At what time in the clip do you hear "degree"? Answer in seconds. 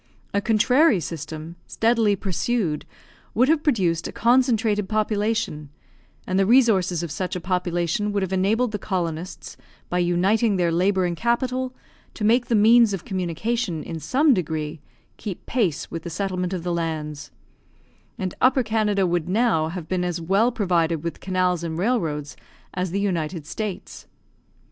14.33-14.81